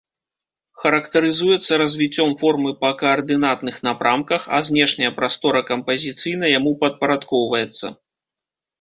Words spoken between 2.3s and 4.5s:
формы па каардынатных напрамках,